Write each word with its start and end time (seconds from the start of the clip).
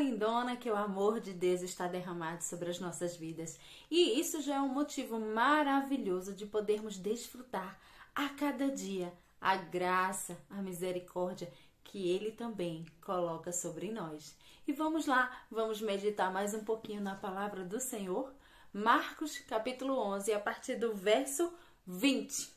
lindona 0.00 0.56
que 0.56 0.70
o 0.70 0.76
amor 0.76 1.20
de 1.20 1.32
Deus 1.32 1.60
está 1.60 1.86
derramado 1.86 2.42
sobre 2.42 2.70
as 2.70 2.80
nossas 2.80 3.16
vidas. 3.16 3.58
E 3.90 4.18
isso 4.18 4.40
já 4.40 4.56
é 4.56 4.60
um 4.60 4.72
motivo 4.72 5.20
maravilhoso 5.20 6.34
de 6.34 6.46
podermos 6.46 6.96
desfrutar 6.96 7.78
a 8.14 8.30
cada 8.30 8.70
dia 8.70 9.12
a 9.40 9.56
graça, 9.56 10.36
a 10.50 10.62
misericórdia 10.62 11.52
que 11.84 12.08
Ele 12.08 12.30
também 12.30 12.86
coloca 13.02 13.52
sobre 13.52 13.90
nós. 13.90 14.36
E 14.66 14.72
vamos 14.72 15.06
lá, 15.06 15.44
vamos 15.50 15.80
meditar 15.80 16.32
mais 16.32 16.54
um 16.54 16.64
pouquinho 16.64 17.00
na 17.00 17.14
palavra 17.14 17.64
do 17.64 17.80
Senhor. 17.80 18.32
Marcos 18.72 19.38
capítulo 19.40 19.98
11, 19.98 20.32
a 20.32 20.40
partir 20.40 20.76
do 20.76 20.94
verso 20.94 21.52
20. 21.86 22.50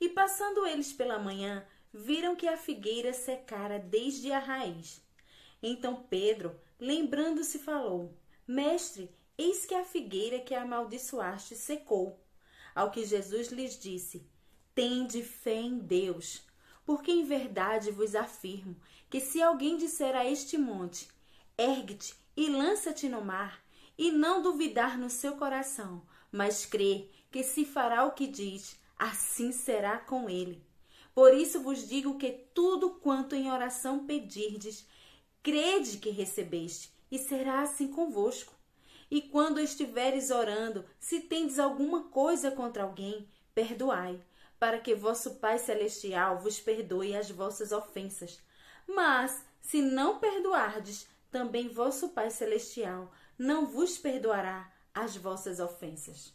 E 0.00 0.08
passando 0.08 0.66
eles 0.66 0.92
pela 0.92 1.18
manhã, 1.18 1.64
viram 1.92 2.34
que 2.34 2.48
a 2.48 2.56
figueira 2.56 3.12
secara 3.12 3.78
desde 3.78 4.32
a 4.32 4.38
raiz. 4.38 5.00
Então 5.62 6.04
Pedro, 6.08 6.58
lembrando-se, 6.78 7.58
falou: 7.58 8.14
Mestre, 8.46 9.10
eis 9.36 9.64
que 9.66 9.74
a 9.74 9.84
figueira 9.84 10.40
que 10.40 10.54
amaldiçoaste 10.54 11.54
secou. 11.54 12.18
Ao 12.74 12.90
que 12.90 13.04
Jesus 13.04 13.48
lhes 13.48 13.78
disse: 13.78 14.26
Tende 14.74 15.22
fé 15.22 15.54
em 15.54 15.78
Deus, 15.78 16.42
porque 16.84 17.10
em 17.10 17.24
verdade 17.24 17.90
vos 17.90 18.14
afirmo 18.14 18.76
que 19.08 19.20
se 19.20 19.42
alguém 19.42 19.76
disser 19.76 20.16
a 20.16 20.24
este 20.24 20.56
monte: 20.56 21.08
Ergue-te 21.58 22.14
e 22.36 22.48
lança-te 22.48 23.08
no 23.08 23.22
mar, 23.22 23.62
e 23.98 24.10
não 24.10 24.40
duvidar 24.40 24.98
no 24.98 25.10
seu 25.10 25.36
coração, 25.36 26.02
mas 26.32 26.64
crer 26.64 27.10
que 27.30 27.42
se 27.42 27.64
fará 27.64 28.04
o 28.04 28.12
que 28.12 28.26
diz, 28.26 28.78
assim 28.98 29.52
será 29.52 29.98
com 29.98 30.28
ele. 30.28 30.64
Por 31.14 31.34
isso 31.34 31.60
vos 31.60 31.88
digo 31.88 32.16
que 32.16 32.30
tudo 32.54 32.90
quanto 32.90 33.34
em 33.34 33.50
oração 33.50 34.06
pedirdes, 34.06 34.86
crede 35.42 35.98
que 35.98 36.10
recebeste, 36.10 36.92
e 37.10 37.18
será 37.18 37.62
assim 37.62 37.88
convosco. 37.88 38.54
E 39.10 39.20
quando 39.20 39.58
estiveres 39.58 40.30
orando, 40.30 40.84
se 40.98 41.20
tendes 41.20 41.58
alguma 41.58 42.04
coisa 42.04 42.50
contra 42.50 42.84
alguém, 42.84 43.28
perdoai, 43.54 44.20
para 44.58 44.78
que 44.78 44.94
vosso 44.94 45.36
Pai 45.36 45.58
Celestial 45.58 46.38
vos 46.38 46.60
perdoe 46.60 47.16
as 47.16 47.30
vossas 47.30 47.72
ofensas. 47.72 48.40
Mas, 48.86 49.44
se 49.60 49.82
não 49.82 50.18
perdoardes, 50.18 51.08
também 51.30 51.68
vosso 51.68 52.10
Pai 52.10 52.30
Celestial 52.30 53.10
não 53.38 53.66
vos 53.66 53.96
perdoará 53.96 54.70
as 54.94 55.16
vossas 55.16 55.60
ofensas. 55.60 56.32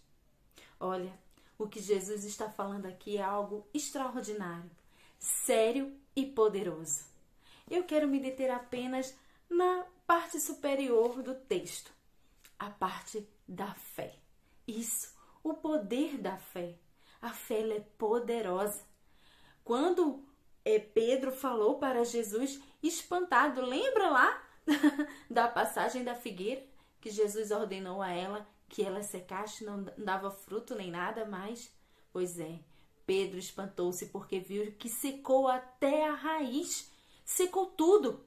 Olha, 0.79 1.13
o 1.57 1.67
que 1.67 1.79
Jesus 1.79 2.25
está 2.25 2.49
falando 2.49 2.87
aqui 2.87 3.17
é 3.17 3.21
algo 3.21 3.65
extraordinário, 3.73 4.71
sério 5.19 5.95
e 6.15 6.25
poderoso. 6.25 7.14
Eu 7.69 7.83
quero 7.83 8.07
me 8.07 8.19
deter 8.19 8.51
apenas 8.51 9.17
na 9.49 9.85
parte 10.05 10.39
superior 10.39 11.21
do 11.21 11.33
texto, 11.33 11.91
a 12.59 12.69
parte 12.69 13.27
da 13.47 13.73
fé. 13.73 14.15
Isso, 14.67 15.13
o 15.43 15.53
poder 15.53 16.17
da 16.17 16.37
fé. 16.37 16.75
A 17.21 17.29
fé 17.29 17.61
é 17.69 17.79
poderosa. 17.97 18.83
Quando 19.63 20.23
é, 20.63 20.77
Pedro 20.79 21.31
falou 21.31 21.79
para 21.79 22.03
Jesus, 22.03 22.59
espantado, 22.81 23.61
lembra 23.61 24.09
lá 24.09 24.43
da 25.29 25.47
passagem 25.47 26.03
da 26.03 26.15
figueira 26.15 26.63
que 27.01 27.09
Jesus 27.09 27.51
ordenou 27.51 28.01
a 28.01 28.11
ela 28.11 28.47
que 28.67 28.83
ela 28.83 29.03
secasse, 29.03 29.63
não 29.63 29.83
dava 29.97 30.31
fruto 30.31 30.75
nem 30.75 30.89
nada 30.89 31.25
mais? 31.25 31.71
Pois 32.11 32.39
é, 32.39 32.59
Pedro 33.05 33.37
espantou-se 33.37 34.07
porque 34.07 34.39
viu 34.39 34.71
que 34.73 34.89
secou 34.89 35.47
até 35.47 36.07
a 36.07 36.13
raiz, 36.13 36.91
secou 37.25 37.65
tudo. 37.65 38.23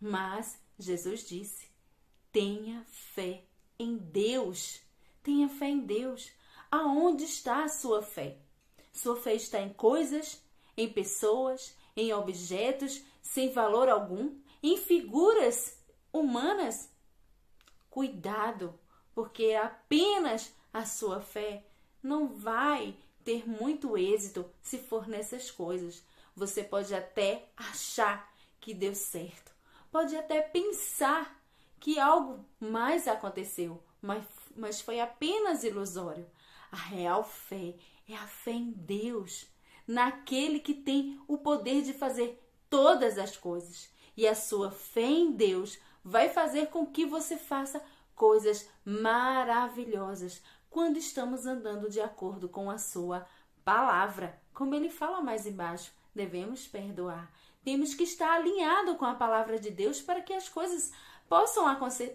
Mas 0.00 0.60
Jesus 0.78 1.26
disse: 1.26 1.68
tenha 2.30 2.84
fé 2.86 3.44
em 3.78 3.96
Deus, 3.96 4.80
tenha 5.22 5.48
fé 5.48 5.68
em 5.68 5.80
Deus. 5.80 6.30
Aonde 6.70 7.24
está 7.24 7.64
a 7.64 7.68
sua 7.68 8.02
fé? 8.02 8.38
Sua 8.92 9.16
fé 9.16 9.34
está 9.34 9.60
em 9.60 9.72
coisas, 9.72 10.42
em 10.76 10.88
pessoas, 10.88 11.76
em 11.96 12.12
objetos 12.12 13.02
sem 13.22 13.50
valor 13.52 13.88
algum, 13.88 14.38
em 14.62 14.76
figuras 14.76 15.78
humanas? 16.12 16.90
Cuidado, 17.88 18.78
porque 19.14 19.52
apenas 19.54 20.52
a 20.72 20.84
sua 20.84 21.20
fé 21.20 21.66
não 22.02 22.28
vai 22.28 22.96
ter 23.22 23.48
muito 23.48 23.96
êxito 23.96 24.50
se 24.62 24.78
for 24.78 25.06
nessas 25.06 25.50
coisas. 25.50 26.02
Você 26.34 26.64
pode 26.64 26.94
até 26.94 27.48
achar 27.56 28.32
que 28.60 28.72
deu 28.72 28.94
certo, 28.94 29.52
pode 29.90 30.16
até 30.16 30.40
pensar 30.40 31.40
que 31.78 31.98
algo 31.98 32.44
mais 32.60 33.08
aconteceu, 33.08 33.82
mas, 34.00 34.24
mas 34.56 34.80
foi 34.80 35.00
apenas 35.00 35.64
ilusório. 35.64 36.26
A 36.70 36.76
real 36.76 37.24
fé 37.24 37.74
é 38.08 38.14
a 38.14 38.26
fé 38.26 38.52
em 38.52 38.70
Deus, 38.70 39.46
naquele 39.86 40.60
que 40.60 40.74
tem 40.74 41.20
o 41.26 41.36
poder 41.38 41.82
de 41.82 41.92
fazer 41.92 42.40
todas 42.70 43.18
as 43.18 43.36
coisas. 43.36 43.90
E 44.16 44.26
a 44.26 44.34
sua 44.34 44.70
fé 44.70 45.02
em 45.02 45.32
Deus 45.32 45.78
vai 46.04 46.28
fazer 46.28 46.68
com 46.68 46.86
que 46.86 47.04
você 47.04 47.36
faça 47.36 47.82
coisas 48.14 48.68
maravilhosas 48.84 50.42
quando 50.70 50.96
estamos 50.96 51.46
andando 51.46 51.90
de 51.90 52.00
acordo 52.00 52.48
com 52.48 52.70
a 52.70 52.78
sua 52.78 53.26
palavra. 53.64 54.40
Como 54.54 54.74
ele 54.74 54.88
fala 54.88 55.20
mais 55.20 55.46
embaixo, 55.46 55.92
devemos 56.14 56.66
perdoar. 56.66 57.32
Temos 57.64 57.94
que 57.94 58.04
estar 58.04 58.32
alinhado 58.34 58.96
com 58.96 59.04
a 59.04 59.14
palavra 59.14 59.58
de 59.58 59.70
Deus 59.70 60.00
para 60.00 60.20
que 60.20 60.32
as 60.32 60.48
coisas 60.48 60.92
possam 61.28 61.64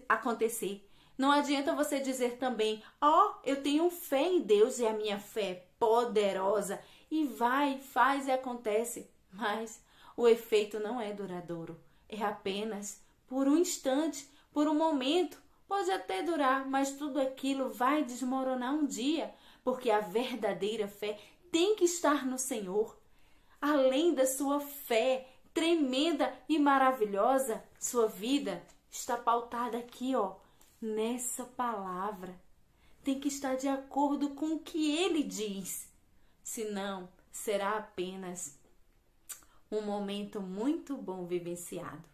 acontecer. 0.08 0.88
Não 1.16 1.32
adianta 1.32 1.74
você 1.74 1.98
dizer 1.98 2.36
também, 2.36 2.82
ó, 3.00 3.26
oh, 3.26 3.34
eu 3.44 3.62
tenho 3.62 3.90
fé 3.90 4.22
em 4.22 4.40
Deus 4.40 4.78
e 4.78 4.86
a 4.86 4.92
minha 4.92 5.18
fé 5.18 5.50
é 5.50 5.66
poderosa 5.78 6.80
e 7.10 7.24
vai, 7.24 7.78
faz 7.78 8.28
e 8.28 8.30
acontece. 8.30 9.10
Mas 9.32 9.82
o 10.16 10.28
efeito 10.28 10.78
não 10.78 11.00
é 11.00 11.12
duradouro. 11.12 11.80
É 12.08 12.22
apenas 12.22 13.02
por 13.26 13.46
um 13.46 13.56
instante, 13.56 14.28
por 14.52 14.66
um 14.68 14.74
momento. 14.74 15.40
Pode 15.66 15.90
até 15.90 16.22
durar, 16.22 16.68
mas 16.68 16.92
tudo 16.92 17.20
aquilo 17.20 17.70
vai 17.70 18.02
desmoronar 18.02 18.74
um 18.74 18.86
dia, 18.86 19.34
porque 19.62 19.90
a 19.90 20.00
verdadeira 20.00 20.88
fé 20.88 21.18
tem 21.52 21.76
que 21.76 21.84
estar 21.84 22.26
no 22.26 22.38
Senhor. 22.38 22.97
Além 23.60 24.14
da 24.14 24.26
sua 24.26 24.60
fé 24.60 25.28
tremenda 25.52 26.32
e 26.48 26.58
maravilhosa, 26.58 27.62
sua 27.78 28.06
vida 28.06 28.62
está 28.90 29.16
pautada 29.16 29.78
aqui, 29.78 30.14
ó, 30.14 30.36
nessa 30.80 31.44
palavra. 31.44 32.38
Tem 33.02 33.18
que 33.18 33.28
estar 33.28 33.56
de 33.56 33.68
acordo 33.68 34.30
com 34.30 34.54
o 34.54 34.60
que 34.60 34.96
ele 34.96 35.22
diz. 35.22 35.88
Senão, 36.42 37.08
será 37.32 37.78
apenas 37.78 38.58
um 39.70 39.82
momento 39.82 40.40
muito 40.40 40.96
bom 40.96 41.26
vivenciado. 41.26 42.04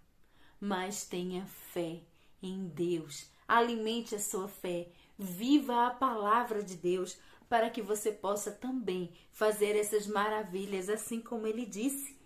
Mas 0.60 1.04
tenha 1.04 1.46
fé 1.46 2.00
em 2.42 2.66
Deus. 2.68 3.28
Alimente 3.46 4.14
a 4.14 4.18
sua 4.18 4.48
fé. 4.48 4.88
Viva 5.18 5.86
a 5.86 5.90
palavra 5.90 6.62
de 6.62 6.76
Deus 6.76 7.18
para 7.48 7.70
que 7.70 7.82
você 7.82 8.10
possa 8.10 8.50
também 8.50 9.12
fazer 9.32 9.76
essas 9.76 10.06
maravilhas, 10.06 10.88
assim 10.88 11.20
como 11.20 11.46
ele 11.46 11.66
disse. 11.66 12.18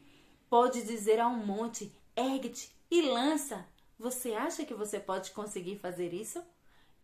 Pode 0.48 0.82
dizer 0.82 1.20
a 1.20 1.28
um 1.28 1.44
monte: 1.44 1.92
ergue-te 2.16 2.70
e 2.90 3.02
lança 3.02 3.66
você 3.98 4.32
acha 4.32 4.64
que 4.64 4.74
você 4.74 5.00
pode 5.00 5.32
conseguir 5.32 5.76
fazer 5.76 6.14
isso? 6.14 6.40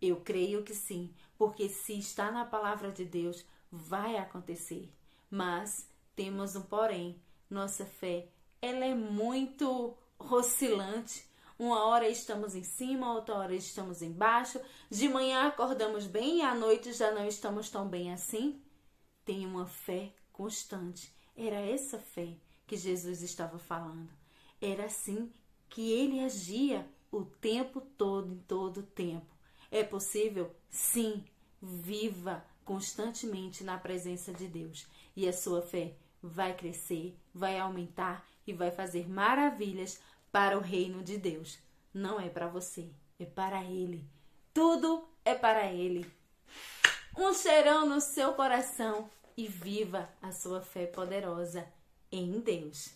Eu 0.00 0.20
creio 0.20 0.62
que 0.62 0.74
sim, 0.74 1.12
porque 1.36 1.69
se 1.69 1.98
está 1.98 2.30
na 2.30 2.44
palavra 2.44 2.92
de 2.92 3.04
Deus, 3.04 3.44
vai 3.70 4.16
acontecer. 4.16 4.88
Mas 5.28 5.88
temos 6.14 6.54
um 6.54 6.62
porém. 6.62 7.20
Nossa 7.50 7.84
fé, 7.84 8.28
ela 8.62 8.84
é 8.84 8.94
muito 8.94 9.97
oscilante. 10.18 11.27
Uma 11.59 11.84
hora 11.84 12.09
estamos 12.09 12.54
em 12.54 12.65
cima, 12.65 13.15
outra 13.15 13.36
hora 13.36 13.54
estamos 13.54 14.03
embaixo. 14.03 14.60
De 14.91 15.09
manhã 15.09 15.47
acordamos 15.47 16.06
bem 16.06 16.39
e 16.39 16.42
à 16.42 16.54
noite 16.54 16.92
já 16.92 17.12
não 17.12 17.27
estamos 17.27 17.71
tão 17.71 17.89
bem 17.89 18.12
assim. 18.12 18.60
Tenha 19.24 19.47
uma 19.47 19.66
fé 19.66 20.12
constante. 20.33 21.15
Era 21.36 21.56
essa 21.56 21.98
fé 21.98 22.36
que 22.66 22.77
Jesus 22.77 23.22
estava 23.22 23.59
falando. 23.59 24.10
Era 24.60 24.86
assim 24.86 25.33
que 25.68 25.92
ele 25.92 26.24
agia 26.24 26.89
o 27.10 27.24
tempo 27.24 27.80
todo, 27.80 28.33
em 28.33 28.39
todo 28.39 28.78
o 28.78 28.86
tempo. 28.86 29.34
É 29.71 29.84
possível? 29.84 30.54
Sim. 30.71 31.24
Viva 31.62 32.45
constantemente 32.65 33.62
na 33.62 33.78
presença 33.78 34.33
de 34.33 34.48
Deus 34.48 34.86
e 35.16 35.28
a 35.28 35.33
sua 35.33 35.62
fé 35.62 35.97
vai 36.22 36.54
crescer, 36.56 37.16
vai 37.33 37.59
aumentar 37.59 38.27
e 38.47 38.53
vai 38.53 38.71
fazer 38.71 39.09
maravilhas 39.09 40.01
para 40.34 40.59
o 40.59 40.60
reino 40.60 41.01
de 41.01 41.16
Deus. 41.16 41.60
Não 41.95 42.19
é 42.19 42.28
para 42.28 42.48
você, 42.48 42.91
é 43.21 43.25
para 43.25 43.63
Ele. 43.63 44.04
Tudo 44.53 45.09
é 45.25 45.33
para 45.33 45.71
Ele. 45.71 46.04
Um 47.16 47.33
cheirão 47.33 47.89
no 47.89 48.01
seu 48.01 48.33
coração 48.34 49.09
e 49.36 49.47
viva 49.47 50.09
a 50.21 50.33
sua 50.33 50.60
fé 50.60 50.86
poderosa 50.86 51.65
em 52.10 52.41
Deus. 52.41 52.91